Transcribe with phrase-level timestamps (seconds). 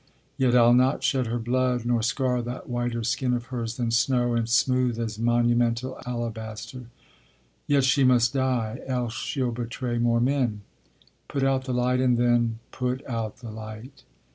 [0.35, 4.33] Yet I'll not shed her blood, Nor scar that whiter skin of hers than snow,
[4.33, 6.85] And smooth as monumental alabaster.
[7.67, 10.61] Yet she must die, else she'll betray more men.
[11.27, 14.03] Put out the light, and then put out the light!